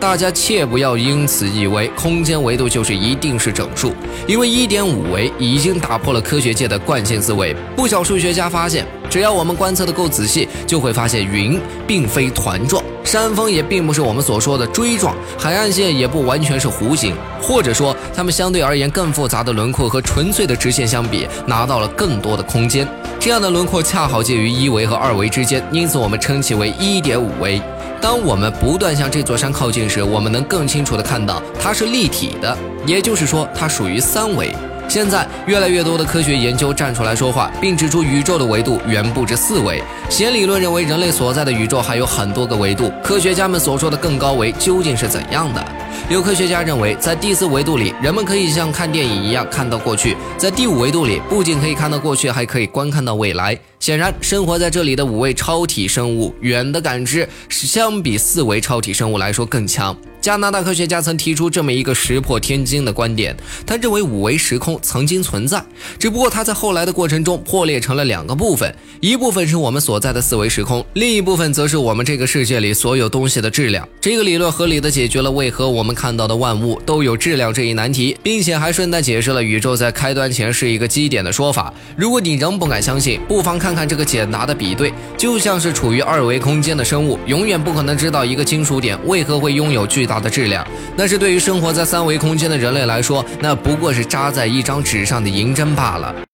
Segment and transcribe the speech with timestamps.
[0.00, 3.92] 大家切不要因此以为空间维度就是一定是整数，
[4.26, 7.54] 因为一点五维已经打破了科学界的惯性思维。
[7.76, 22.86] 不少数学家发现，只要我们观测的够仔细，就会发现云并非团状，山峰也并不是我们所说的锥状，海岸线也不完全是弧形，或者说它们相对而言更复杂的轮廓和纯粹的直线相比，拿到了更多的空间。
[23.18, 27.60] 这样的轮廓恰好介于一维和二维之间，因此我们称其为一点五维。
[28.00, 32.56] 当我们不断向这座山靠近时，我们能更清楚地看到它是立体的，
[32.86, 34.54] 也就是说它属于三维。
[34.90, 39.80] 现在越来越多的科学研究站出来说话，并指出宇宙的维度远不止四维。
[40.08, 42.90] 弦理论认为人类所在的宇宙还有很多个维度。
[43.00, 45.64] 科学家们所说的更高维究竟是怎样的？
[46.08, 53.56] 有科学家认为，在第四维度里，人们可以像看电影一样看到过去；在第五维度里，不仅可以看到过去，还可以观看到未来。
[53.90, 59.96] 显然，生活在这里的五位超体生物，远的感知是相比四维超体生物来说更强。
[60.20, 63.34] 加拿大科学家曾提出这么一个石破天惊的观点，
[63.66, 65.64] 他认为五维时空曾经存在，
[65.98, 73.88] 只不过它在后来的过程中破裂成了两个部分，一部分是我们所在的四维时空，另一部分则是我们这个世界里所有东西的质量。
[73.98, 81.72] 这个理论合理的解决了为何我们看到的万物都有质量这一难题，并且还顺带解释了宇宙在开端前是一个基点的说法。
[81.96, 90.06] 如果你仍不敢相信，不妨看看看这个简答的比对，就像是处于二维空间的生物，永远不可能知道一个金属点为何会拥有巨。
[90.10, 96.29] 大的质量，那是对于生活在三维空间的人类来说，那不过是扎在一张纸上的银针罢了。